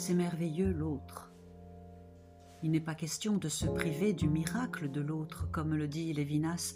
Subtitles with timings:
[0.00, 1.30] c'est merveilleux l'autre.
[2.62, 6.74] Il n'est pas question de se priver du miracle de l'autre, comme le dit Lévinas,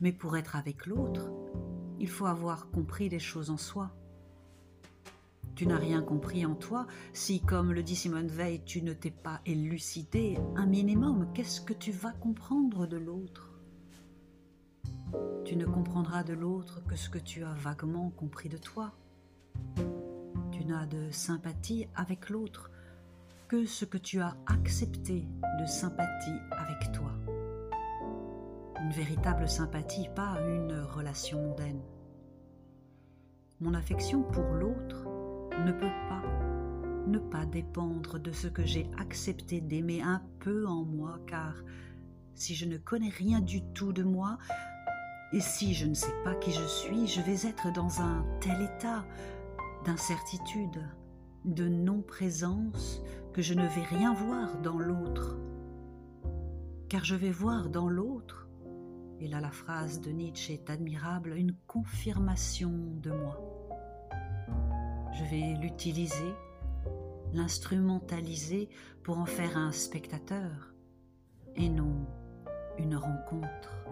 [0.00, 1.30] mais pour être avec l'autre,
[2.00, 3.94] il faut avoir compris les choses en soi.
[5.54, 9.10] Tu n'as rien compris en toi si, comme le dit Simone Veil, tu ne t'es
[9.10, 11.28] pas élucidé un minimum.
[11.34, 13.60] Qu'est-ce que tu vas comprendre de l'autre?
[15.44, 18.94] Tu ne comprendras de l'autre que ce que tu as vaguement compris de toi.
[20.64, 22.70] Tu n'as de sympathie avec l'autre
[23.48, 25.26] que ce que tu as accepté
[25.60, 27.10] de sympathie avec toi.
[28.80, 31.82] Une véritable sympathie, pas une relation mondaine.
[33.60, 35.06] Mon affection pour l'autre
[35.66, 36.22] ne peut pas
[37.08, 41.54] ne pas dépendre de ce que j'ai accepté d'aimer un peu en moi, car
[42.34, 44.38] si je ne connais rien du tout de moi,
[45.34, 48.62] et si je ne sais pas qui je suis, je vais être dans un tel
[48.62, 49.04] état
[49.84, 50.82] d'incertitude,
[51.44, 55.36] de non-présence, que je ne vais rien voir dans l'autre.
[56.88, 58.48] Car je vais voir dans l'autre,
[59.20, 63.40] et là la phrase de Nietzsche est admirable, une confirmation de moi.
[65.12, 66.34] Je vais l'utiliser,
[67.32, 68.68] l'instrumentaliser
[69.02, 70.74] pour en faire un spectateur
[71.56, 72.06] et non
[72.78, 73.84] une rencontre.